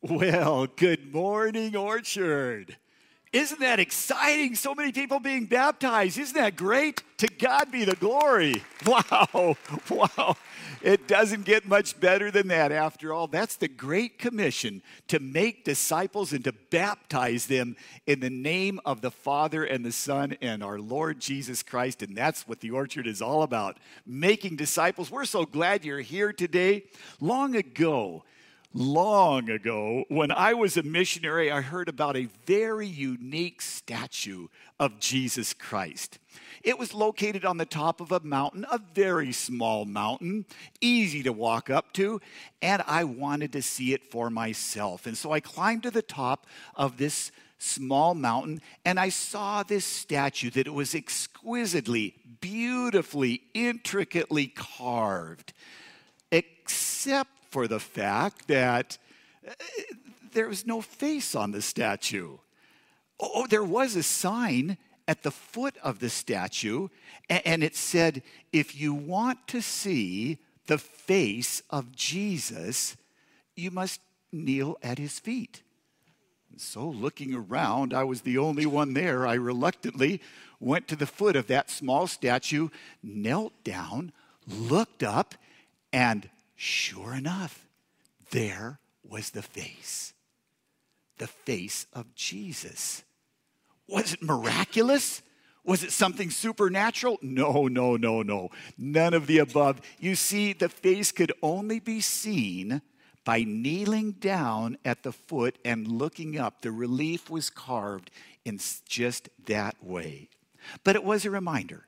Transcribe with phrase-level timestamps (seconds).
[0.00, 2.76] Well, good morning, Orchard.
[3.32, 4.54] Isn't that exciting?
[4.54, 6.18] So many people being baptized.
[6.18, 7.02] Isn't that great?
[7.18, 8.62] To God be the glory.
[8.86, 9.56] Wow,
[9.90, 10.36] wow.
[10.82, 13.26] It doesn't get much better than that after all.
[13.26, 17.74] That's the Great Commission to make disciples and to baptize them
[18.06, 22.02] in the name of the Father and the Son and our Lord Jesus Christ.
[22.02, 25.10] And that's what the Orchard is all about making disciples.
[25.10, 26.84] We're so glad you're here today.
[27.20, 28.22] Long ago,
[28.74, 35.00] long ago, when I was a missionary, I heard about a very unique statue of
[35.00, 36.18] Jesus Christ.
[36.62, 40.44] It was located on the top of a mountain, a very small mountain,
[40.80, 42.20] easy to walk up to,
[42.60, 45.06] and I wanted to see it for myself.
[45.06, 49.84] And so I climbed to the top of this small mountain and I saw this
[49.84, 55.52] statue that it was exquisitely, beautifully, intricately carved,
[56.30, 58.98] except for the fact that
[59.46, 59.52] uh,
[60.32, 62.38] there was no face on the statue.
[63.20, 66.88] Oh, there was a sign at the foot of the statue,
[67.30, 72.96] and it said, If you want to see the face of Jesus,
[73.56, 75.62] you must kneel at his feet.
[76.56, 79.26] So, looking around, I was the only one there.
[79.26, 80.20] I reluctantly
[80.60, 82.68] went to the foot of that small statue,
[83.02, 84.12] knelt down,
[84.46, 85.34] looked up,
[85.92, 86.28] and
[86.60, 87.68] Sure enough,
[88.32, 90.12] there was the face.
[91.18, 93.04] The face of Jesus.
[93.86, 95.22] Was it miraculous?
[95.62, 97.18] Was it something supernatural?
[97.22, 98.48] No, no, no, no.
[98.76, 99.80] None of the above.
[100.00, 102.82] You see, the face could only be seen
[103.24, 106.62] by kneeling down at the foot and looking up.
[106.62, 108.10] The relief was carved
[108.44, 110.28] in just that way.
[110.82, 111.87] But it was a reminder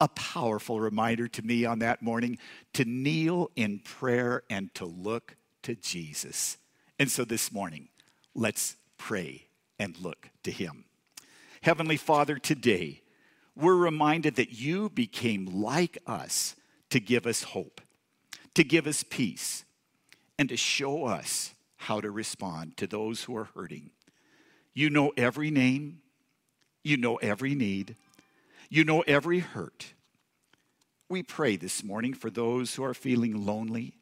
[0.00, 2.38] a powerful reminder to me on that morning
[2.72, 6.56] to kneel in prayer and to look to Jesus.
[6.98, 7.88] And so this morning,
[8.34, 9.46] let's pray
[9.78, 10.84] and look to Him.
[11.62, 13.02] Heavenly Father, today,
[13.54, 16.56] we're reminded that you became like us
[16.88, 17.80] to give us hope,
[18.54, 19.64] to give us peace,
[20.38, 23.90] and to show us how to respond to those who are hurting.
[24.72, 26.00] You know every name,
[26.82, 27.96] you know every need.
[28.70, 29.92] You know every hurt.
[31.10, 33.94] We pray this morning for those who are feeling lonely.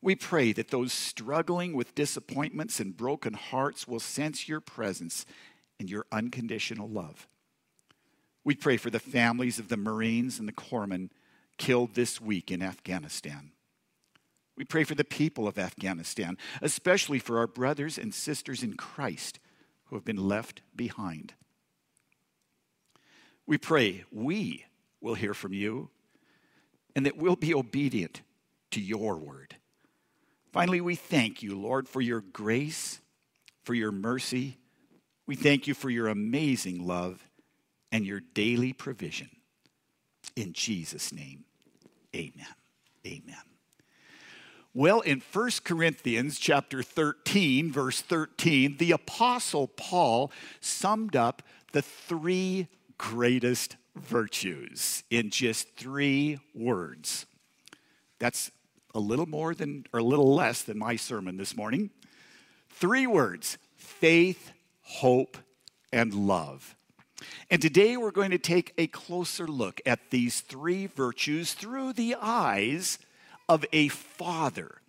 [0.00, 5.26] We pray that those struggling with disappointments and broken hearts will sense your presence
[5.80, 7.26] and your unconditional love.
[8.44, 11.10] We pray for the families of the Marines and the corpsmen
[11.58, 13.50] killed this week in Afghanistan.
[14.56, 19.40] We pray for the people of Afghanistan, especially for our brothers and sisters in Christ
[19.86, 21.34] who have been left behind.
[23.48, 24.66] We pray we
[25.00, 25.90] will hear from you
[26.94, 28.22] and that we'll be obedient
[28.70, 29.56] to your word.
[30.52, 33.00] Finally, we thank you, Lord, for your grace,
[33.64, 34.58] for your mercy.
[35.26, 37.26] We thank you for your amazing love
[37.90, 39.30] and your daily provision.
[40.36, 41.44] In Jesus' name,
[42.14, 42.46] amen.
[43.06, 43.36] Amen.
[44.72, 52.66] Well, in 1 Corinthians chapter 13, verse 13, the apostle Paul summed up the three
[52.98, 57.26] greatest virtues in just three words.
[58.18, 58.50] That's
[58.94, 61.90] a little more than, or a little less than my sermon this morning.
[62.70, 64.52] Three words faith,
[64.82, 65.36] hope,
[65.92, 66.76] and love.
[67.50, 72.16] And today we're going to take a closer look at these three virtues through the
[72.20, 72.98] eyes
[73.48, 74.80] of a father.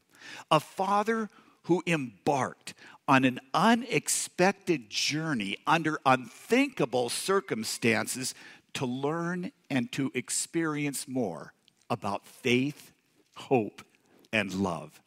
[0.49, 1.29] A father
[1.63, 2.73] who embarked
[3.07, 8.33] on an unexpected journey under unthinkable circumstances
[8.75, 11.53] to learn and to experience more
[11.89, 12.91] about faith,
[13.35, 13.81] hope,
[14.31, 15.01] and love.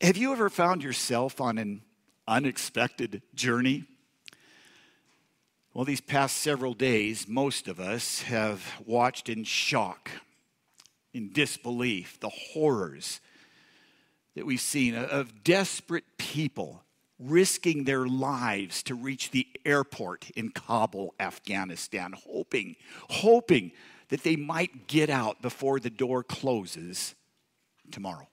[0.00, 1.82] Have you ever found yourself on an
[2.26, 3.84] unexpected journey?
[5.74, 10.10] Well, these past several days, most of us have watched in shock,
[11.12, 13.20] in disbelief, the horrors
[14.34, 16.82] that we've seen of desperate people
[17.18, 22.76] risking their lives to reach the airport in Kabul, Afghanistan, hoping,
[23.10, 23.72] hoping
[24.08, 27.14] that they might get out before the door closes
[27.90, 28.28] tomorrow.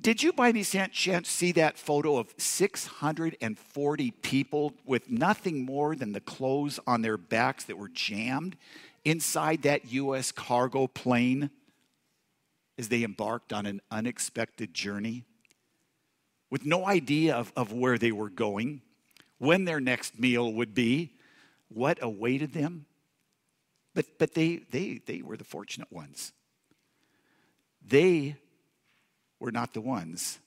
[0.00, 6.12] Did you by any chance see that photo of 640 people with nothing more than
[6.12, 8.56] the clothes on their backs that were jammed
[9.04, 10.30] inside that U.S.
[10.30, 11.50] cargo plane
[12.78, 15.24] as they embarked on an unexpected journey?
[16.52, 18.82] With no idea of, of where they were going,
[19.38, 21.10] when their next meal would be,
[21.70, 22.84] what awaited them.
[23.94, 26.34] But, but they, they, they were the fortunate ones.
[27.82, 28.36] They
[29.40, 30.40] were not the ones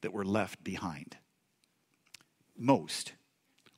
[0.00, 1.18] that were left behind.
[2.56, 3.12] Most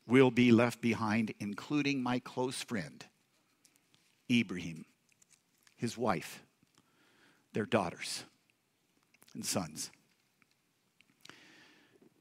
[0.07, 3.05] will be left behind, including my close friend,
[4.31, 4.85] Ibrahim,
[5.77, 6.45] his wife,
[7.53, 8.23] their daughters,
[9.35, 9.91] and sons.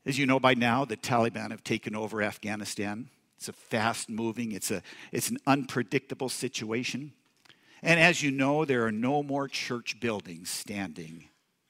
[0.05, 3.09] As you know by now, the Taliban have taken over Afghanistan.
[3.38, 7.13] It's a fast moving, it's, a, it's an unpredictable situation.
[7.81, 11.25] And as you know, there are no more church buildings standing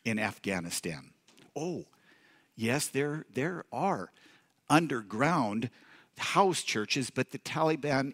[0.05, 1.11] in Afghanistan.
[1.55, 1.85] Oh,
[2.55, 4.11] yes, there, there are
[4.69, 5.69] underground
[6.17, 8.13] house churches, but the Taliban,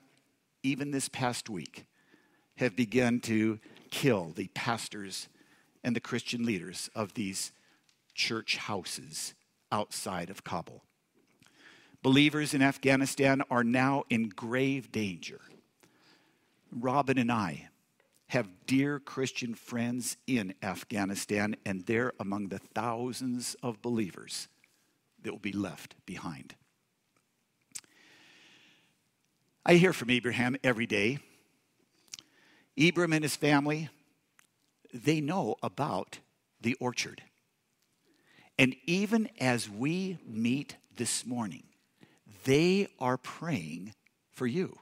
[0.64, 1.86] even this past week,
[2.58, 3.60] have begun to
[3.92, 5.28] kill the pastors
[5.84, 7.52] and the Christian leaders of these
[8.14, 9.34] church houses
[9.72, 10.84] outside of Kabul.
[12.02, 15.42] Believers in Afghanistan are now in grave danger.
[16.72, 17.70] Robin and I
[18.28, 24.48] have dear Christian friends in Afghanistan, and they're among the thousands of believers
[25.24, 26.56] that will be left behind.
[29.66, 31.20] I hear from Abraham every day.
[32.78, 33.90] Abraham and his family,
[34.94, 36.20] they know about
[36.62, 37.24] the orchard.
[38.60, 41.64] And even as we meet this morning,
[42.44, 43.94] they are praying
[44.34, 44.78] for you.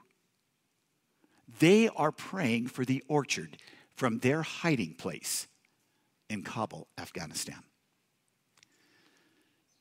[1.60, 3.56] They are praying for the orchard
[3.94, 5.46] from their hiding place
[6.28, 7.62] in Kabul, Afghanistan.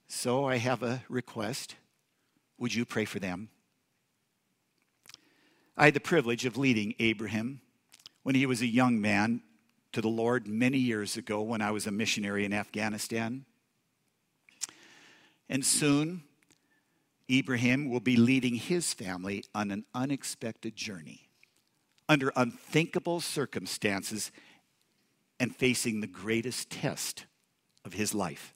[0.08, 1.74] So I have a request.
[2.60, 3.50] Would you pray for them?
[5.76, 7.62] I had the privilege of leading Abraham
[8.22, 9.42] when he was a young man
[9.92, 13.46] to the Lord many years ago when I was a missionary in Afghanistan.
[15.50, 16.24] And soon,
[17.30, 21.30] Ibrahim will be leading his family on an unexpected journey
[22.10, 24.32] under unthinkable circumstances
[25.40, 27.26] and facing the greatest test
[27.86, 28.54] of his life.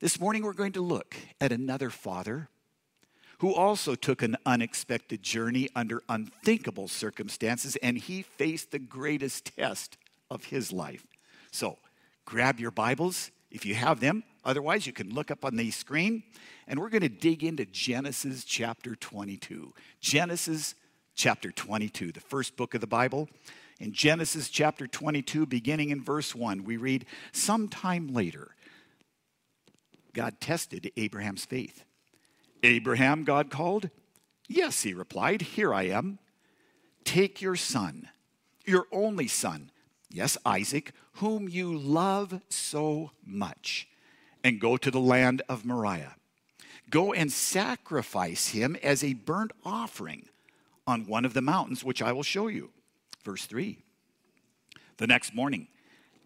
[0.00, 2.48] This morning, we're going to look at another father
[3.38, 9.96] who also took an unexpected journey under unthinkable circumstances, and he faced the greatest test
[10.30, 11.06] of his life.
[11.50, 11.78] So,
[12.24, 14.24] grab your Bibles if you have them.
[14.46, 16.22] Otherwise, you can look up on the screen,
[16.68, 19.74] and we're going to dig into Genesis chapter 22.
[20.00, 20.76] Genesis
[21.16, 23.28] chapter 22, the first book of the Bible.
[23.80, 28.54] In Genesis chapter 22, beginning in verse 1, we read, Sometime later,
[30.14, 31.84] God tested Abraham's faith.
[32.62, 33.90] Abraham, God called?
[34.46, 36.20] Yes, he replied, Here I am.
[37.02, 38.08] Take your son,
[38.64, 39.72] your only son,
[40.08, 43.88] yes, Isaac, whom you love so much,
[44.46, 46.14] and go to the land of Moriah.
[46.88, 50.28] Go and sacrifice him as a burnt offering
[50.86, 52.70] on one of the mountains, which I will show you.
[53.24, 53.76] Verse 3.
[54.98, 55.66] The next morning,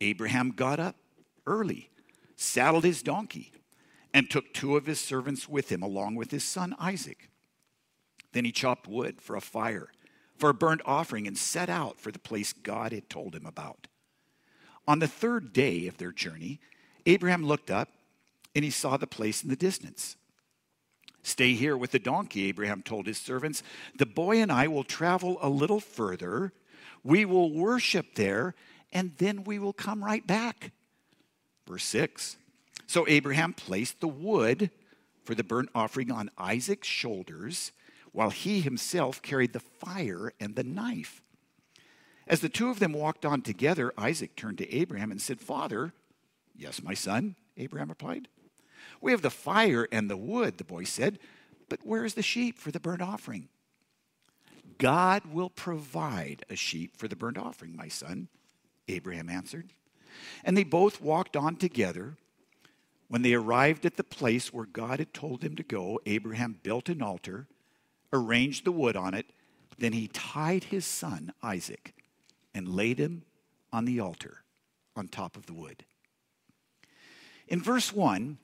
[0.03, 0.97] Abraham got up
[1.47, 1.89] early,
[2.37, 3.53] saddled his donkey,
[4.13, 7.31] and took two of his servants with him, along with his son Isaac.
[8.33, 9.89] Then he chopped wood for a fire,
[10.37, 13.87] for a burnt offering, and set out for the place God had told him about.
[14.87, 16.61] On the third day of their journey,
[17.07, 17.89] Abraham looked up
[18.55, 20.17] and he saw the place in the distance.
[21.23, 23.63] Stay here with the donkey, Abraham told his servants.
[23.97, 26.53] The boy and I will travel a little further.
[27.05, 28.55] We will worship there,
[28.93, 30.73] and then we will come right back.
[31.69, 32.37] Verse 6
[32.87, 34.71] So Abraham placed the wood
[35.23, 37.73] for the burnt offering on Isaac's shoulders,
[38.13, 41.23] while he himself carried the fire and the knife.
[42.27, 45.93] As the two of them walked on together, Isaac turned to Abraham and said, Father,
[46.57, 48.29] yes, my son, Abraham replied.
[49.01, 51.19] We have the fire and the wood, the boy said,
[51.69, 53.49] but where is the sheep for the burnt offering?
[54.79, 58.29] God will provide a sheep for the burnt offering, my son,
[58.89, 59.73] Abraham answered.
[60.45, 62.17] And they both walked on together.
[63.09, 66.89] When they arrived at the place where God had told them to go, Abraham built
[66.89, 67.47] an altar,
[68.13, 69.27] arranged the wood on it,
[69.79, 71.95] then he tied his son, Isaac,
[72.55, 73.23] and laid him
[73.73, 74.43] on the altar
[74.97, 75.85] on top of the wood.
[77.49, 78.39] In verse 1,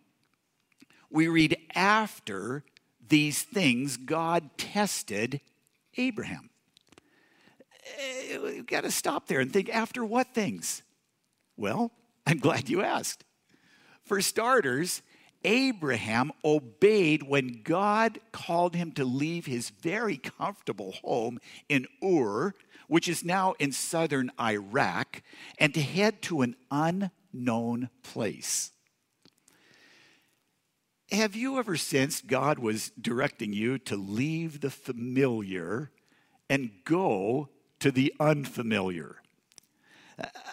[1.17, 2.63] we read after
[3.09, 5.41] these things, God tested
[5.97, 6.51] Abraham.
[7.99, 10.83] Eh, We've got to stop there and think after what things?
[11.57, 11.91] Well,
[12.27, 13.25] I'm glad you asked.
[14.05, 15.01] For starters,
[15.43, 22.53] Abraham obeyed when God called him to leave his very comfortable home in Ur,
[22.89, 25.23] which is now in southern Iraq,
[25.59, 28.73] and to head to an unknown place.
[31.13, 35.93] Have you ever sensed God was directing you to leave the familiar
[36.51, 37.49] and go
[37.79, 39.23] to the unfamiliar?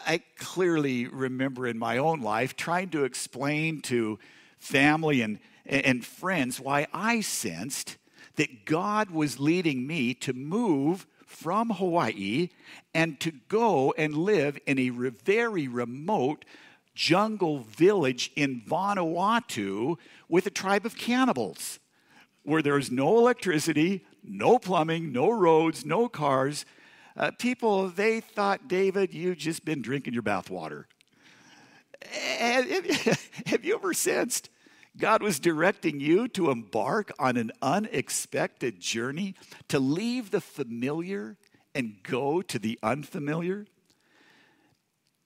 [0.05, 4.19] I clearly remember in my own life trying to explain to
[4.60, 7.98] family and, and friends why I sensed
[8.36, 12.50] that God was leading me to move from Hawaii
[12.93, 16.45] and to go and live in a very remote
[16.95, 19.98] jungle village in Vanuatu
[20.34, 21.80] with a tribe of cannibals
[22.42, 26.66] where there's no electricity, no plumbing, no roads, no cars.
[27.16, 30.86] Uh, people, they thought, David, you've just been drinking your bathwater.
[33.46, 34.50] Have you ever sensed
[34.98, 39.36] God was directing you to embark on an unexpected journey,
[39.68, 41.38] to leave the familiar
[41.75, 43.68] and go to the unfamiliar?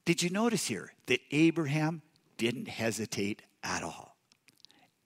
[0.03, 2.01] Did you notice here that Abraham
[2.37, 4.16] didn't hesitate at all?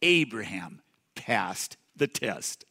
[0.01, 0.81] Abraham
[1.15, 2.65] passed the test.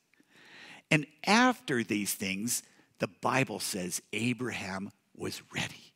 [0.91, 2.63] And after these things,
[2.99, 5.95] the Bible says Abraham was ready.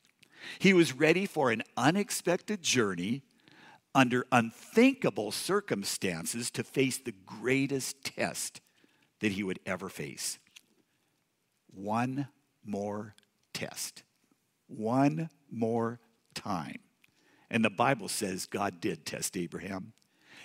[0.58, 3.22] He was ready for an unexpected journey
[3.94, 8.60] under unthinkable circumstances to face the greatest test
[9.20, 10.38] that he would ever face.
[11.72, 12.28] One
[12.64, 13.14] more
[13.52, 14.02] test.
[14.66, 16.00] One more
[16.34, 16.80] time.
[17.50, 19.92] And the Bible says God did test Abraham.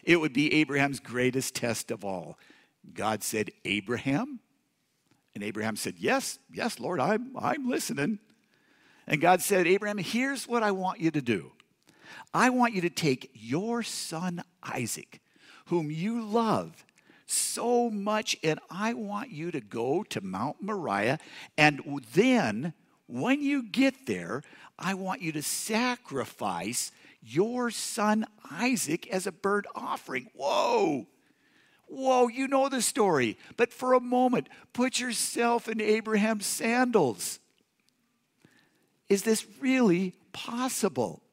[0.03, 2.37] It would be Abraham's greatest test of all.
[2.93, 4.39] God said, Abraham?
[5.35, 8.19] And Abraham said, Yes, yes, Lord, I'm, I'm listening.
[9.07, 11.51] And God said, Abraham, here's what I want you to do.
[12.33, 15.19] I want you to take your son Isaac,
[15.65, 16.85] whom you love
[17.25, 21.19] so much, and I want you to go to Mount Moriah.
[21.57, 21.81] And
[22.13, 22.73] then,
[23.07, 24.43] when you get there,
[24.77, 26.91] I want you to sacrifice
[27.21, 30.29] your son Isaac as a burnt offering.
[30.33, 31.07] Whoa!
[31.87, 33.37] Whoa, you know the story.
[33.57, 37.39] But for a moment, put yourself in Abraham's sandals.
[39.09, 41.23] Is this really possible?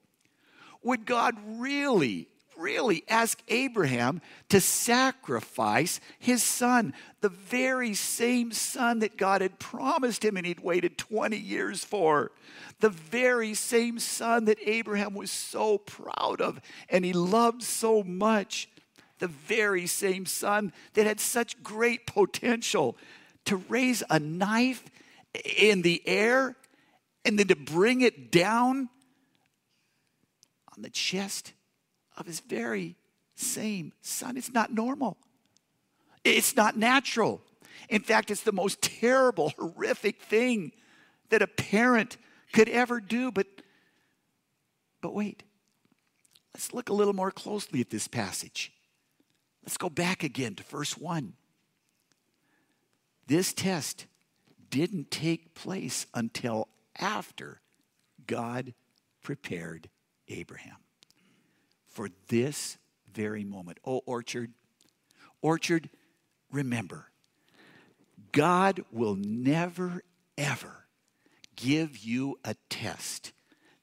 [0.83, 9.17] Would God really, really ask Abraham to sacrifice his son, the very same son that
[9.17, 12.33] God had promised him and he'd waited 20 years for?
[12.81, 18.69] The very same son that Abraham was so proud of and he loved so much.
[19.19, 22.97] The very same son that had such great potential
[23.47, 24.85] to raise a knife
[25.57, 26.57] in the air
[27.25, 28.89] and then to bring it down
[30.77, 31.53] on the chest
[32.17, 32.97] of his very
[33.35, 34.37] same son.
[34.37, 35.17] It's not normal.
[36.25, 37.41] It's not natural.
[37.89, 40.73] In fact, it's the most terrible, horrific thing
[41.31, 42.17] that a parent
[42.53, 43.31] could ever do.
[43.31, 43.47] But,
[45.01, 45.43] but wait,
[46.55, 48.73] let's look a little more closely at this passage.
[49.63, 51.35] Let's go back again to verse 1.
[53.27, 54.07] This test
[54.71, 56.69] didn't take place until
[56.99, 57.61] after
[58.27, 58.75] God
[59.23, 59.89] prepared
[60.29, 60.77] Abraham
[61.97, 62.77] for this
[63.11, 63.79] very moment.
[63.83, 64.53] Oh, Orchard,
[65.41, 65.89] Orchard,
[66.53, 67.11] remember,
[68.33, 70.03] God will never,
[70.37, 70.85] ever
[71.57, 73.33] give you a test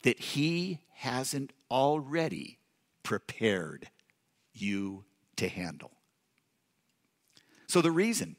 [0.03, 2.59] that He hasn't already
[3.01, 3.89] prepared
[4.53, 5.05] you
[5.37, 5.91] to handle.
[7.65, 8.35] So, the reason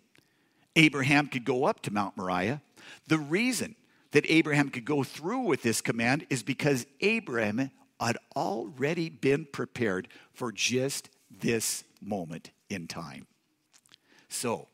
[0.76, 2.62] Abraham could go up to Mount Moriah,
[3.08, 3.74] the reason
[4.12, 7.72] that Abraham could go through with this command is because Abraham
[8.06, 13.26] had already been prepared for just this moment in time.
[14.28, 14.68] So,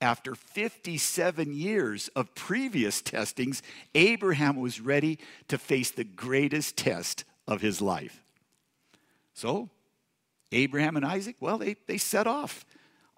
[0.00, 3.62] after 57 years of previous testings,
[3.94, 8.24] Abraham was ready to face the greatest test of his life.
[9.32, 9.70] So,
[10.50, 12.64] Abraham and Isaac, well, they, they set off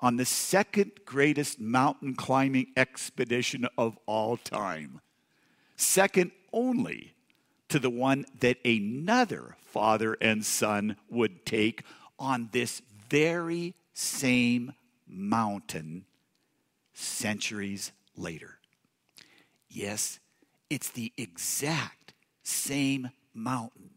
[0.01, 5.01] on the second greatest mountain climbing expedition of all time,
[5.77, 7.14] second only
[7.75, 11.83] to the one that another father and son would take
[12.21, 14.73] on this very same
[15.09, 16.05] mountain
[16.93, 18.61] centuries later.
[19.69, 20.21] Yes,
[20.71, 22.15] it's the exact
[22.45, 23.91] same mountain,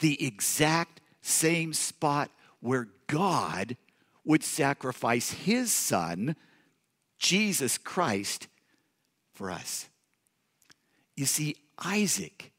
[0.00, 3.76] the exact same spot where God
[4.24, 6.34] would sacrifice his son,
[7.20, 8.48] Jesus Christ,
[9.32, 9.88] for us.
[11.14, 12.50] You see, Isaac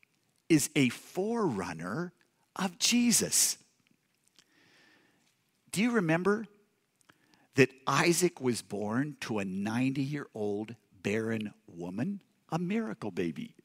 [0.49, 2.13] is a forerunner
[2.55, 3.57] of Jesus.
[5.71, 6.45] Do you remember
[7.55, 12.21] that Isaac was born to a 90 year old barren woman?
[12.49, 13.55] A miracle baby.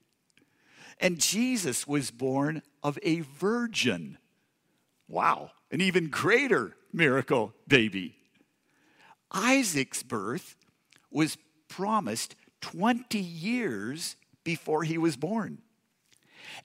[0.99, 4.19] And Jesus was born of a virgin.
[5.09, 8.17] Wow, an even greater miracle baby.
[9.31, 10.57] Isaac's birth
[11.11, 15.59] was promised 20 years before he was born.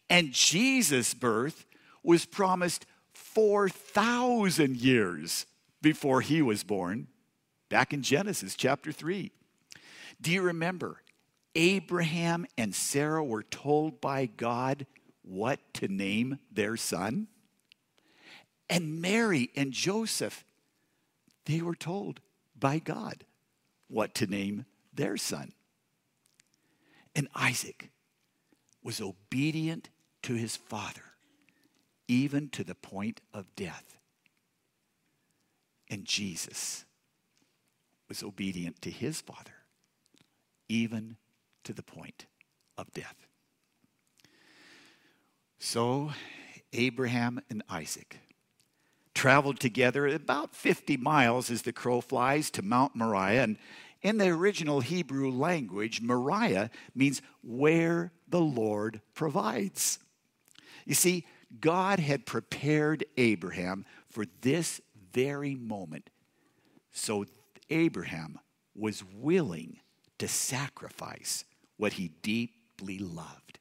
[0.10, 1.66] And Jesus' birth
[2.04, 5.46] was promised 4,000 years
[5.82, 7.08] before he was born,
[7.70, 9.32] back in Genesis chapter 3.
[10.22, 11.02] Do you remember?
[11.56, 14.86] Abraham and Sarah were told by God
[15.22, 17.28] what to name their son.
[18.70, 20.44] And Mary and Joseph,
[21.46, 22.20] they were told
[22.58, 23.26] by God
[23.88, 25.54] what to name their son.
[27.16, 27.90] And Isaac
[28.86, 29.90] was obedient
[30.22, 31.02] to his father,
[32.08, 33.98] even to the point of death.
[35.90, 36.86] And Jesus
[38.08, 39.56] was obedient to his father,
[40.70, 41.18] even
[41.64, 42.28] to the point
[42.78, 43.26] of death.
[45.58, 46.12] So
[46.72, 48.20] Abraham and Isaac
[49.16, 53.42] traveled together about 50 miles as the crow flies to Mount Moriah.
[53.42, 53.58] And
[54.06, 59.98] in the original Hebrew language, Moriah means where the Lord provides.
[60.86, 61.26] You see,
[61.60, 64.80] God had prepared Abraham for this
[65.12, 66.12] very moment.
[66.92, 67.26] So
[67.72, 68.38] Abraham
[68.76, 69.80] was willing
[70.20, 71.44] to sacrifice
[71.78, 73.58] what he deeply loved.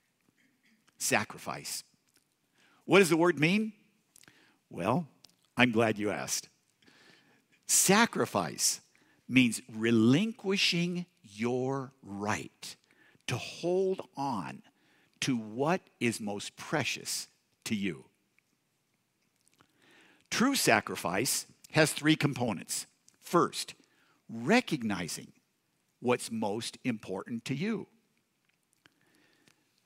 [0.99, 1.85] Sacrifice.
[2.85, 3.73] What does the word mean?
[4.69, 5.07] Well,
[5.57, 6.51] I'm glad you asked.
[7.67, 8.83] Sacrifice
[9.29, 12.77] means relinquishing your right
[13.27, 14.63] to hold on
[15.21, 17.29] to what is most precious
[17.65, 18.05] to you.
[20.31, 22.87] True sacrifice has three components.
[23.21, 23.75] First,
[24.29, 25.33] recognizing
[26.01, 27.87] what's most important to you.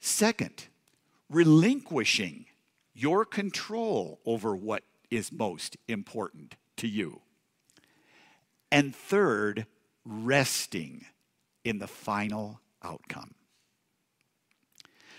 [0.01, 0.67] Second,
[1.31, 2.47] relinquishing
[2.95, 7.21] your control over what is most important to you.
[8.71, 9.67] And third,
[10.05, 11.07] resting
[11.65, 13.35] in the final outcome.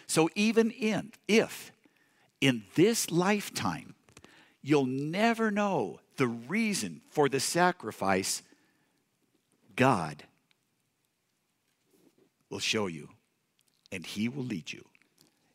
[0.07, 1.71] So, even in, if
[2.41, 3.95] in this lifetime
[4.61, 8.41] you'll never know the reason for the sacrifice,
[9.75, 10.23] God
[12.49, 13.09] will show you
[13.91, 14.85] and He will lead you.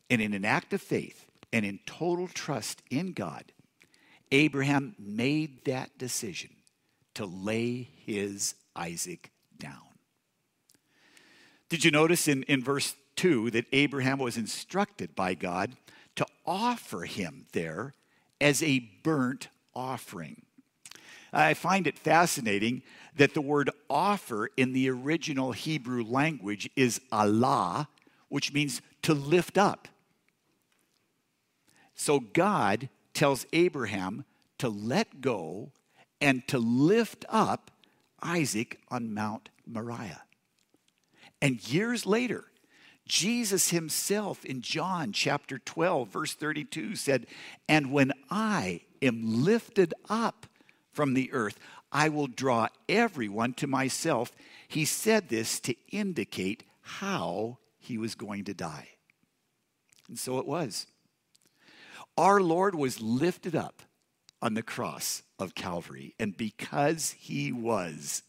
[0.09, 3.53] And in an act of faith and in total trust in God,
[4.31, 6.51] Abraham made that decision
[7.15, 9.81] to lay his Isaac down.
[11.69, 15.77] Did you notice in, in verse 2 that Abraham was instructed by God
[16.17, 17.95] to offer him there
[18.41, 20.43] as a burnt offering?
[21.33, 22.83] I find it fascinating
[23.17, 27.89] that the word offer in the original Hebrew language is Allah,
[28.29, 29.89] which means to lift up.
[31.95, 34.25] So God tells Abraham
[34.59, 35.71] to let go
[36.25, 37.71] and to lift up
[38.23, 40.23] Isaac on Mount Moriah.
[41.43, 42.45] And years later,
[43.07, 47.27] Jesus himself in John chapter 12, verse 32 said,
[47.69, 50.47] And when I am lifted up
[50.95, 51.59] from the earth,
[51.93, 54.33] I will draw everyone to myself.
[54.67, 58.89] He said this to indicate how he was going to die.
[60.09, 60.87] And so it was.
[62.17, 63.83] Our Lord was lifted up
[64.41, 68.23] on the cross of Calvary, and because he was,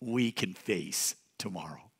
[0.00, 1.90] we can face tomorrow.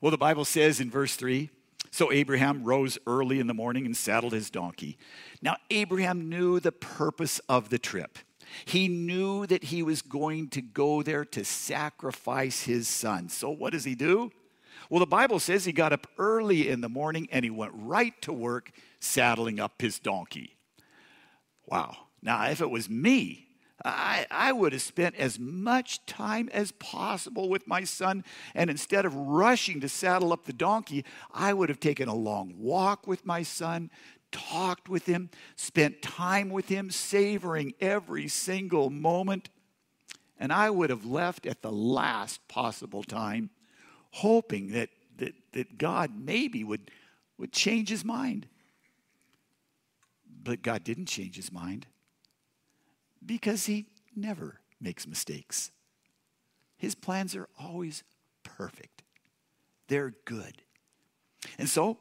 [0.00, 1.50] Well, the Bible says in verse 3
[1.90, 4.98] so Abraham rose early in the morning and saddled his donkey.
[5.40, 8.18] Now, Abraham knew the purpose of the trip.
[8.64, 13.28] He knew that he was going to go there to sacrifice his son.
[13.28, 14.30] So, what does he do?
[14.88, 18.14] Well, the Bible says he got up early in the morning and he went right
[18.22, 20.56] to work saddling up his donkey.
[21.66, 21.96] Wow.
[22.22, 23.48] Now, if it was me,
[23.84, 29.04] I, I would have spent as much time as possible with my son, and instead
[29.04, 33.24] of rushing to saddle up the donkey, I would have taken a long walk with
[33.24, 33.90] my son,
[34.32, 39.48] talked with him, spent time with him, savoring every single moment.
[40.40, 43.50] And I would have left at the last possible time
[44.10, 46.90] hoping that, that, that God maybe would,
[47.38, 48.48] would change his mind.
[50.42, 51.86] But God didn't change his mind
[53.28, 53.86] because he
[54.16, 55.70] never makes mistakes.
[56.78, 58.02] His plans are always
[58.42, 59.02] perfect,
[59.86, 60.62] they're good.
[61.58, 61.98] And so,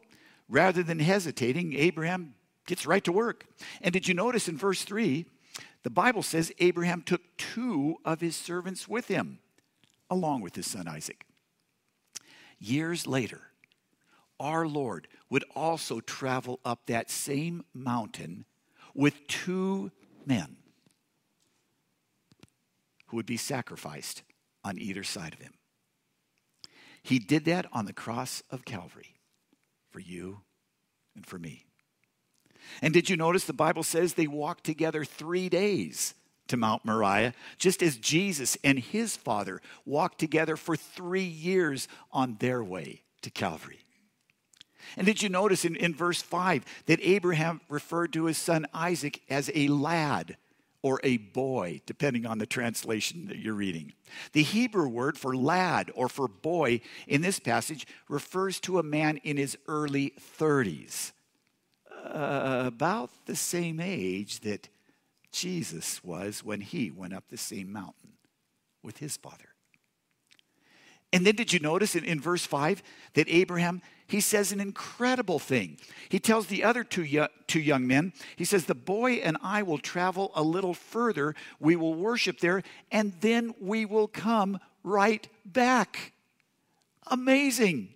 [0.49, 2.33] rather than hesitating, Abraham
[2.65, 3.45] gets right to work.
[3.81, 5.25] And did you notice in verse 3?
[5.83, 9.39] The Bible says Abraham took two of his servants with him,
[10.09, 11.23] along with his son Isaac.
[12.59, 13.41] Years later,
[14.39, 18.45] our Lord would also travel up that same mountain
[18.95, 19.91] with two
[20.25, 20.57] men
[23.07, 24.23] who would be sacrificed
[24.63, 25.53] on either side of him.
[27.03, 29.15] He did that on the cross of Calvary
[29.89, 30.41] for you
[31.15, 31.65] and for me.
[32.81, 36.13] And did you notice the Bible says they walked together three days
[36.47, 42.37] to Mount Moriah, just as Jesus and his Father walked together for three years on
[42.39, 43.79] their way to Calvary?
[44.95, 49.21] And did you notice in, in verse 5 that Abraham referred to his son Isaac
[49.29, 50.37] as a lad
[50.87, 53.91] or a boy, depending on the translation that you're reading?
[54.31, 59.17] The Hebrew word for lad or for boy in this passage refers to a man
[59.17, 61.11] in his early 30s,
[62.05, 64.69] uh, about the same age that
[65.33, 68.13] Jesus was when he went up the same mountain
[68.81, 69.49] with his father.
[71.11, 72.81] And then did you notice in, in verse 5
[73.15, 75.77] that Abraham, he says an incredible thing.
[76.09, 79.77] He tells the other two, two young men, he says, The boy and I will
[79.77, 81.35] travel a little further.
[81.59, 86.13] We will worship there, and then we will come right back.
[87.07, 87.89] Amazing.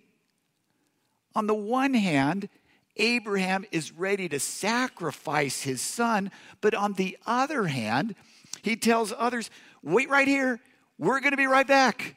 [1.34, 2.50] On the one hand,
[2.98, 8.14] Abraham is ready to sacrifice his son, but on the other hand,
[8.60, 9.50] he tells others,
[9.82, 10.60] Wait right here.
[10.98, 12.16] We're going to be right back.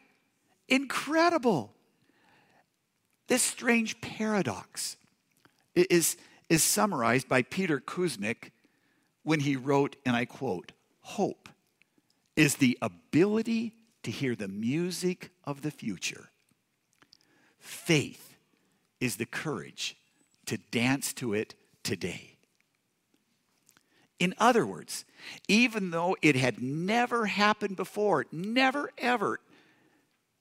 [0.67, 1.73] Incredible.
[3.27, 4.97] This strange paradox
[5.73, 6.17] is,
[6.49, 8.51] is summarized by Peter Kuzmic
[9.23, 11.49] when he wrote, and I quote, Hope
[12.35, 16.29] is the ability to hear the music of the future.
[17.59, 18.35] Faith
[18.99, 19.97] is the courage
[20.45, 22.35] to dance to it today.
[24.19, 25.05] In other words,
[25.47, 29.39] even though it had never happened before, never ever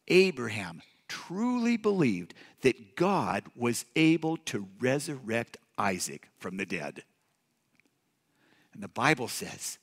[0.07, 0.83] Abraham
[1.14, 7.05] truly believed that God was able to resurrect Isaac from the dead.
[8.72, 9.79] And the Bible says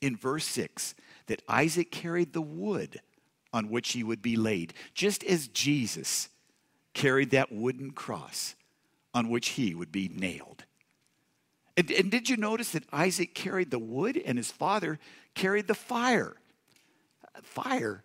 [0.00, 0.94] in verse 6
[1.26, 3.00] that Isaac carried the wood
[3.52, 6.28] on which he would be laid, just as Jesus
[6.94, 8.54] carried that wooden cross
[9.12, 10.64] on which he would be nailed.
[11.76, 14.98] And, and, did you notice that Isaac carried the wood and his father
[15.34, 16.36] carried the fire?
[17.42, 18.04] Fire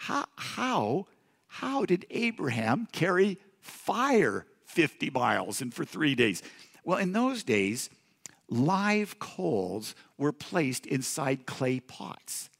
[0.00, 1.06] how, how,
[1.52, 6.44] how did Abraham carry fire 50 miles and for three days?
[6.84, 7.90] Well, in those days,
[8.48, 12.50] live coals were placed inside clay pots.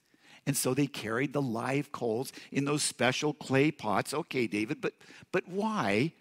[0.44, 4.12] And so they carried the live coals in those special clay pots.
[4.12, 4.94] Okay, David, but,
[5.30, 6.12] but why?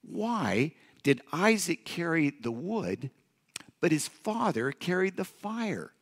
[0.00, 3.10] Why did Isaac carry the wood,
[3.82, 5.92] but his father carried the fire?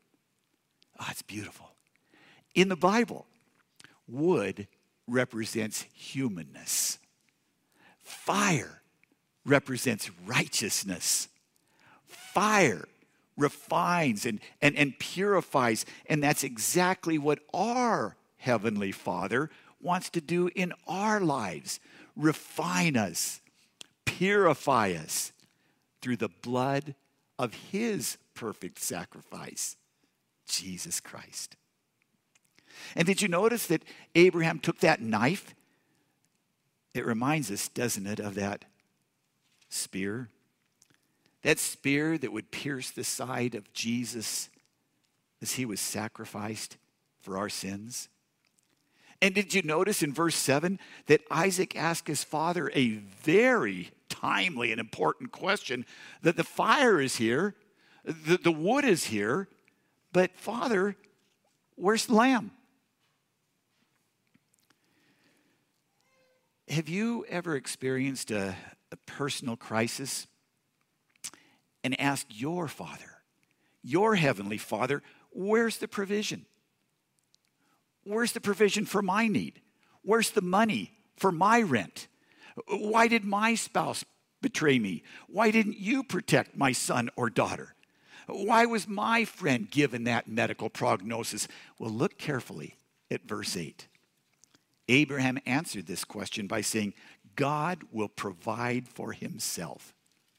[1.00, 1.72] Oh, it's beautiful.
[2.54, 3.26] In the Bible,
[4.06, 4.68] wood
[5.12, 6.98] represents humanness,
[8.02, 8.82] fire
[9.44, 11.28] represents righteousness.
[12.06, 12.86] Fire
[13.36, 15.84] refines and, and, and purifies.
[16.06, 21.80] And that's exactly what our Heavenly Father wants to do in our lives
[22.16, 23.40] refine us,
[24.04, 25.32] purify us
[26.00, 26.94] through the blood
[27.38, 29.76] of His perfect sacrifice,
[30.46, 31.56] Jesus Christ.
[32.96, 33.82] And did you notice that
[34.14, 35.54] Abraham took that knife?
[36.94, 38.64] It reminds us, doesn't it, of that
[39.68, 40.28] spear?
[41.42, 44.48] That spear that would pierce the side of Jesus
[45.40, 46.76] as he was sacrificed
[47.20, 48.08] for our sins.
[49.20, 54.72] And did you notice in verse 7 that Isaac asked his father a very timely
[54.72, 55.86] and important question
[56.22, 57.54] that the fire is here,
[58.04, 59.48] the, the wood is here,
[60.12, 60.96] but Father,
[61.76, 62.50] where's the lamb?
[66.72, 68.56] Have you ever experienced a,
[68.90, 70.26] a personal crisis
[71.84, 73.20] and asked your Father,
[73.82, 76.46] your Heavenly Father, where's the provision?
[78.04, 79.60] Where's the provision for my need?
[80.00, 82.08] Where's the money for my rent?
[82.66, 84.02] Why did my spouse
[84.40, 85.02] betray me?
[85.28, 87.74] Why didn't you protect my son or daughter?
[88.26, 91.48] Why was my friend given that medical prognosis?
[91.78, 92.78] Well, look carefully
[93.10, 93.88] at verse 8.
[94.92, 96.94] Abraham answered this question by saying,
[97.34, 99.94] God will provide for himself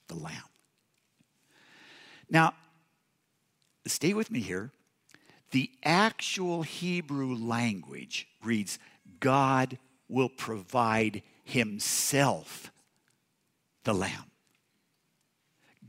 [0.08, 0.44] the lamb.
[2.30, 2.54] Now,
[3.86, 4.72] stay with me here.
[5.52, 8.80] The actual Hebrew language reads,
[9.20, 12.72] God will provide himself
[13.84, 14.32] the lamb.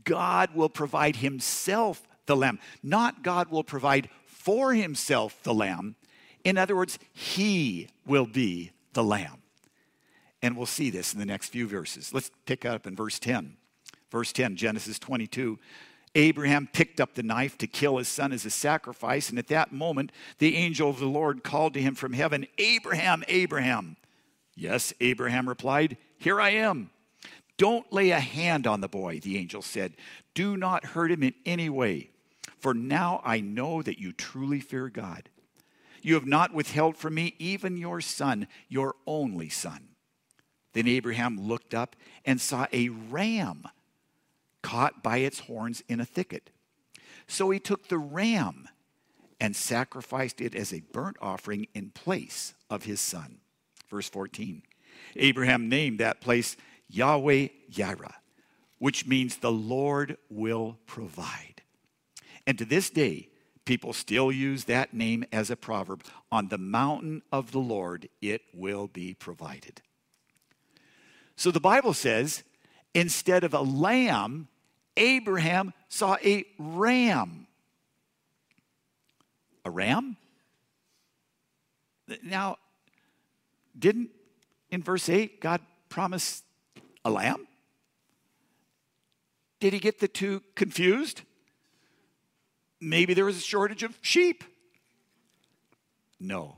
[0.03, 5.95] God will provide himself the lamb, not God will provide for himself the lamb.
[6.45, 9.41] In other words, he will be the lamb.
[10.41, 12.13] And we'll see this in the next few verses.
[12.13, 13.57] Let's pick up in verse 10.
[14.11, 15.57] Verse 10, Genesis 22.
[16.13, 19.73] Abraham picked up the knife to kill his son as a sacrifice, and at that
[19.73, 23.97] moment, the angel of the Lord called to him from heaven, Abraham, Abraham.
[24.55, 26.91] Yes, Abraham replied, Here I am.
[27.57, 29.95] Don't lay a hand on the boy, the angel said.
[30.33, 32.11] Do not hurt him in any way,
[32.59, 35.29] for now I know that you truly fear God.
[36.05, 39.87] You have not withheld from me even your son, your only son.
[40.73, 43.63] Then Abraham looked up and saw a ram
[44.61, 46.51] caught by its horns in a thicket.
[47.25, 48.69] So he took the ram
[49.41, 53.39] and sacrificed it as a burnt offering in place of his son.
[53.89, 54.61] Verse 14
[55.15, 56.55] Abraham named that place
[56.87, 58.13] Yahweh Yireh,
[58.77, 61.63] which means the Lord will provide.
[62.45, 63.29] And to this day,
[63.65, 68.41] people still use that name as a proverb on the mountain of the Lord, it
[68.53, 69.81] will be provided.
[71.35, 72.43] So the Bible says
[72.93, 74.47] instead of a lamb,
[74.95, 77.47] Abraham saw a ram.
[79.65, 80.15] A ram?
[82.23, 82.57] Now,
[83.77, 84.11] didn't
[84.69, 86.43] in verse 8 God promise
[87.03, 87.47] a lamb?
[89.59, 91.23] Did he get the two confused?
[92.85, 94.43] Maybe there was a shortage of sheep.
[96.19, 96.57] No.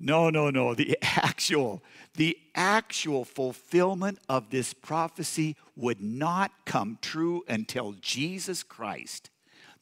[0.00, 0.74] No, no, no.
[0.74, 1.82] The actual,
[2.14, 9.30] the actual fulfillment of this prophecy would not come true until Jesus Christ,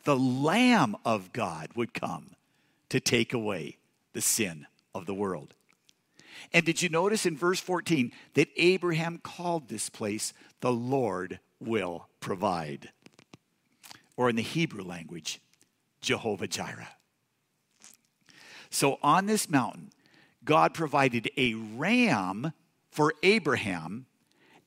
[0.04, 2.32] the Lamb of God, would come
[2.90, 3.78] to take away
[4.12, 5.54] the sin of the world.
[6.52, 12.08] And did you notice in verse 14 that Abraham called this place the Lord will
[12.20, 12.90] provide?
[14.18, 15.40] Or in the Hebrew language,
[16.06, 16.96] Jehovah Jireh.
[18.70, 19.90] So on this mountain,
[20.44, 22.52] God provided a ram
[22.90, 24.06] for Abraham,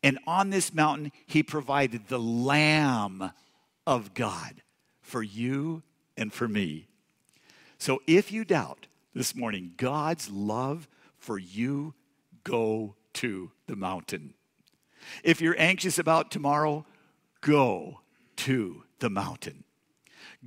[0.04, 3.32] and on this mountain, he provided the Lamb
[3.88, 4.62] of God
[5.02, 5.82] for you
[6.18, 6.88] and for me.
[7.78, 11.94] So if you doubt this morning God's love for you,
[12.44, 14.34] go to the mountain.
[15.24, 16.86] If you're anxious about tomorrow,
[17.40, 18.02] go
[18.38, 19.64] to the mountain.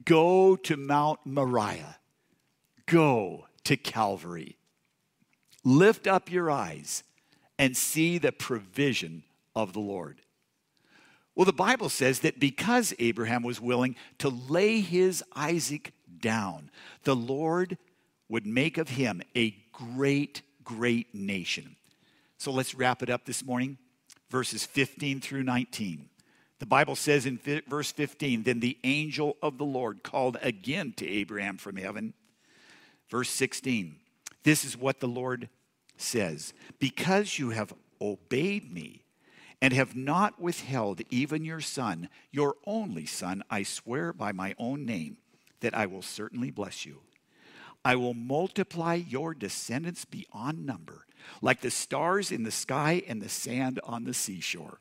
[0.04, 1.98] Go to Mount Moriah.
[2.86, 4.56] Go to Calvary.
[5.64, 7.04] Lift up your eyes
[7.58, 9.22] and see the provision
[9.54, 10.20] of the Lord.
[11.34, 16.70] Well, the Bible says that because Abraham was willing to lay his Isaac down,
[17.04, 17.78] the Lord
[18.28, 21.76] would make of him a great, great nation.
[22.38, 23.78] So let's wrap it up this morning.
[24.30, 26.08] Verses 15 through 19.
[26.62, 31.08] The Bible says in verse 15, Then the angel of the Lord called again to
[31.08, 32.14] Abraham from heaven.
[33.10, 33.96] Verse 16,
[34.44, 35.48] this is what the Lord
[35.96, 39.02] says Because you have obeyed me
[39.60, 44.86] and have not withheld even your son, your only son, I swear by my own
[44.86, 45.16] name
[45.62, 47.00] that I will certainly bless you.
[47.84, 51.06] I will multiply your descendants beyond number,
[51.40, 54.78] like the stars in the sky and the sand on the seashore.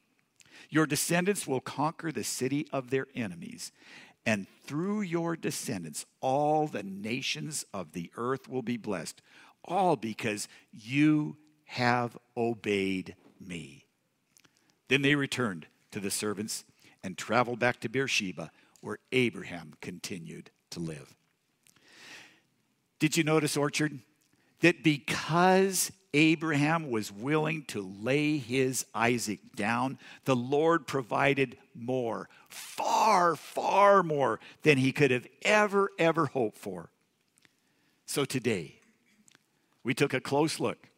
[0.71, 3.71] Your descendants will conquer the city of their enemies,
[4.25, 9.21] and through your descendants, all the nations of the earth will be blessed,
[9.65, 13.85] all because you have obeyed me.
[14.87, 16.63] Then they returned to the servants
[17.03, 21.15] and traveled back to Beersheba, where Abraham continued to live.
[22.99, 23.99] Did you notice, Orchard,
[24.61, 33.35] that because Abraham was willing to lay his Isaac down, the Lord provided more, far,
[33.35, 36.89] far more than he could have ever, ever hoped for.
[38.05, 38.79] So today,
[39.83, 40.89] we took a close look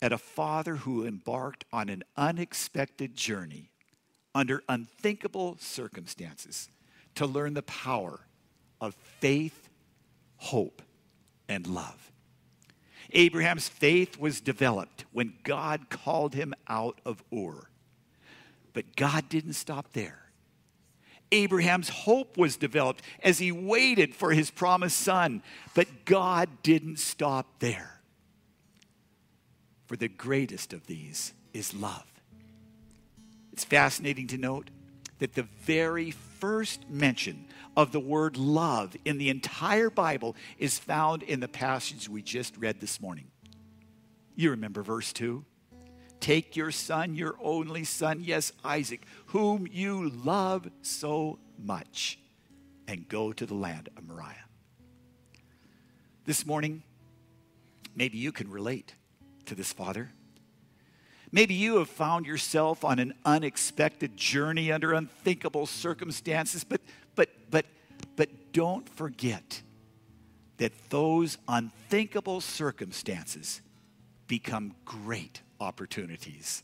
[0.00, 3.70] at a father who embarked on an unexpected journey
[4.34, 6.68] under unthinkable circumstances
[7.16, 8.20] to learn the power
[8.80, 9.68] of faith,
[10.36, 10.82] hope,
[11.48, 12.12] and love.
[13.14, 17.68] Abraham's faith was developed when God called him out of Ur.
[18.72, 20.18] But God didn't stop there.
[21.30, 25.42] Abraham's hope was developed as he waited for his promised son.
[25.74, 28.00] But God didn't stop there.
[29.86, 32.06] For the greatest of these is love.
[33.52, 34.70] It's fascinating to note
[35.18, 37.46] that the very first mention
[37.76, 42.56] of the word love in the entire Bible is found in the passage we just
[42.56, 43.26] read this morning.
[44.34, 45.44] You remember verse 2?
[46.20, 52.18] Take your son, your only son, yes, Isaac, whom you love so much,
[52.88, 54.44] and go to the land of Moriah.
[56.24, 56.82] This morning,
[57.94, 58.94] maybe you can relate
[59.46, 60.10] to this father.
[61.34, 66.80] Maybe you have found yourself on an unexpected journey under unthinkable circumstances, but
[67.16, 67.66] but but
[68.14, 69.60] but don't forget
[70.58, 73.62] that those unthinkable circumstances
[74.28, 76.62] become great opportunities.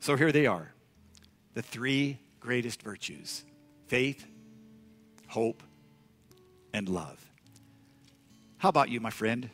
[0.00, 0.72] So here they are
[1.54, 3.44] the three greatest virtues
[3.86, 4.26] faith,
[5.28, 5.62] hope,
[6.72, 7.24] and love.
[8.56, 9.48] How about you, my friend?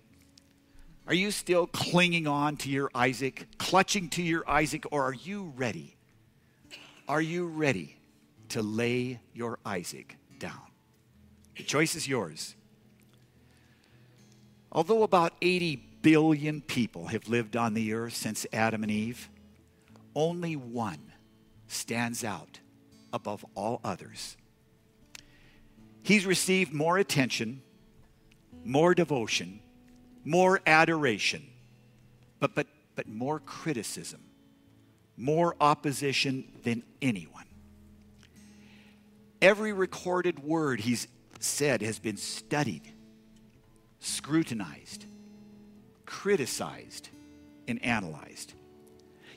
[1.06, 5.52] Are you still clinging on to your Isaac, clutching to your Isaac, or are you
[5.54, 5.96] ready?
[7.06, 7.98] Are you ready
[8.50, 10.62] to lay your Isaac down?
[11.56, 12.54] The choice is yours.
[14.72, 19.28] Although about 80 billion people have lived on the earth since Adam and Eve,
[20.14, 21.12] only one
[21.68, 22.60] stands out
[23.12, 24.36] above all others.
[26.02, 27.62] He's received more attention,
[28.64, 29.60] more devotion,
[30.24, 31.42] more adoration,
[32.40, 34.20] but, but, but more criticism,
[35.16, 37.44] more opposition than anyone.
[39.40, 41.06] Every recorded word he's
[41.40, 42.82] said has been studied,
[44.00, 45.04] scrutinized,
[46.06, 47.10] criticized,
[47.68, 48.54] and analyzed.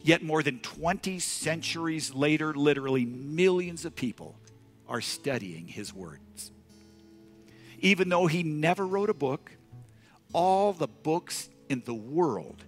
[0.01, 4.39] Yet, more than 20 centuries later, literally millions of people
[4.87, 6.51] are studying his words.
[7.79, 9.51] Even though he never wrote a book,
[10.33, 12.63] all the books in the world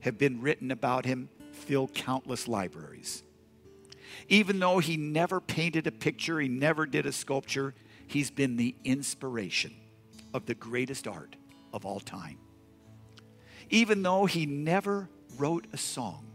[0.00, 3.22] have been written about him, fill countless libraries.
[4.28, 7.74] Even though he never painted a picture, he never did a sculpture,
[8.06, 9.72] he's been the inspiration
[10.34, 11.36] of the greatest art
[11.72, 12.38] of all time.
[13.70, 16.26] Even though he never wrote a song,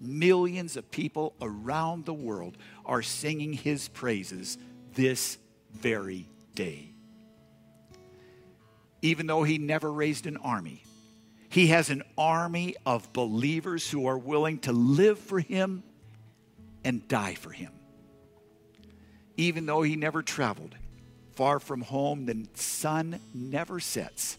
[0.00, 4.58] millions of people around the world are singing his praises
[4.94, 5.38] this
[5.72, 6.95] very day
[9.06, 10.82] even though he never raised an army.
[11.48, 15.84] He has an army of believers who are willing to live for him
[16.84, 17.72] and die for him.
[19.36, 20.74] Even though he never traveled
[21.36, 24.38] far from home, the sun never sets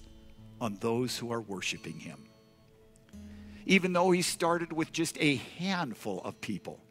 [0.59, 2.25] on those who are worshiping him.
[3.65, 6.81] Even though he started with just a handful of people,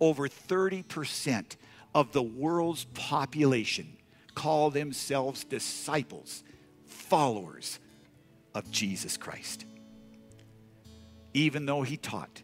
[0.00, 1.54] over 30%
[1.94, 3.96] of the world's population
[4.34, 6.42] call themselves disciples
[7.08, 7.78] followers
[8.54, 9.64] of Jesus Christ.
[11.34, 12.42] Even though he taught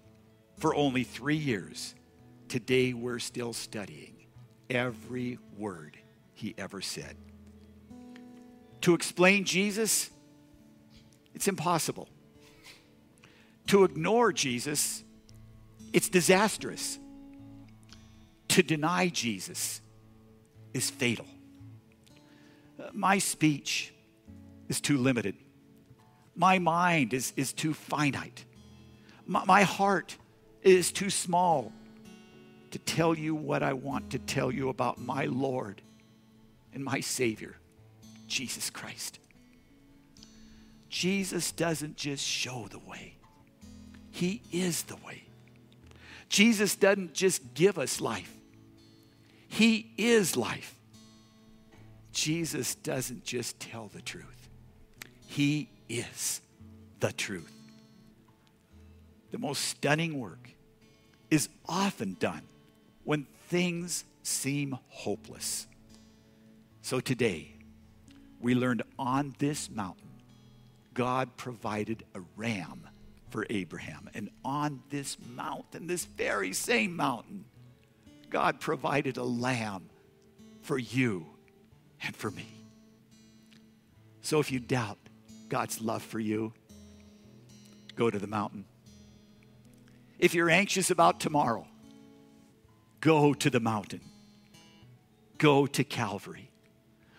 [0.59, 1.95] for only three years,
[2.49, 4.27] today we're still studying
[4.69, 5.97] every word
[6.35, 7.17] he ever said.
[8.83, 10.11] To explain Jesus,
[11.35, 12.09] it's impossible.
[13.69, 15.03] To ignore Jesus,
[15.93, 16.99] it's disastrous.
[18.49, 19.81] To deny Jesus
[20.75, 21.27] is fatal.
[22.93, 23.95] My speech
[24.73, 25.37] is too limited.
[26.35, 28.47] My mind is, is too finite.
[29.27, 30.17] My, my heart
[30.63, 31.73] is too small
[32.71, 35.83] to tell you what I want to tell you about my Lord
[36.73, 37.55] and my Savior,
[38.27, 39.19] Jesus Christ.
[40.89, 43.17] Jesus doesn't just show the way,
[44.11, 45.25] He is the way.
[46.31, 48.35] Jesus doesn't just give us life,
[49.49, 50.79] He is life.
[52.13, 54.42] Jesus doesn't just tell the truth,
[55.33, 56.43] he is
[57.01, 57.53] the truth.
[59.31, 60.51] The most stunning work
[61.31, 62.43] is often done
[63.05, 65.67] when things seem hopeless.
[66.83, 67.55] So today,
[68.43, 70.11] we learned on this mountain,
[70.93, 72.87] God provided a ram
[73.31, 74.11] for Abraham.
[74.13, 77.47] And on this mountain, this very same mountain,
[78.29, 79.89] God provided a lamb
[80.61, 81.25] for you
[82.03, 82.49] and for me.
[84.21, 84.99] So if you doubt,
[85.53, 86.55] God's love for you,
[87.95, 88.65] go to the mountain.
[90.19, 91.67] If you're anxious about tomorrow,
[93.03, 94.01] go to the mountain.
[95.37, 96.51] Go to Calvary.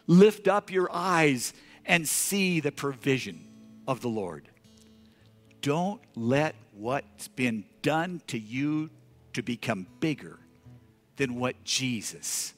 [0.07, 1.53] Lift up your eyes
[1.85, 3.45] and see the provision
[3.87, 4.49] of the Lord.
[5.61, 8.89] Don't let what's been done to you
[9.33, 10.39] to become bigger
[11.17, 12.55] than what Jesus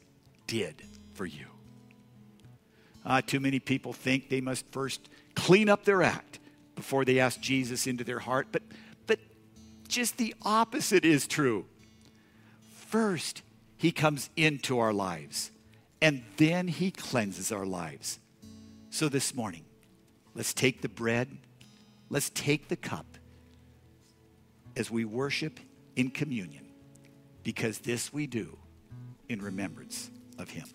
[0.47, 0.83] did
[1.15, 1.47] for you.
[3.05, 6.39] Uh, too many people think they must first clean up their act
[6.75, 8.47] before they ask Jesus into their heart.
[8.51, 8.63] But,
[9.07, 9.19] but
[9.87, 11.65] just the opposite is true.
[12.87, 13.41] First,
[13.77, 15.51] he comes into our lives,
[16.01, 18.19] and then he cleanses our lives.
[18.89, 19.65] So this morning,
[20.33, 21.37] let's take the bread,
[22.09, 23.05] let's take the cup
[24.77, 25.59] as we worship
[25.95, 26.65] in communion,
[27.43, 28.57] because this we do
[29.29, 30.67] in remembrance of him.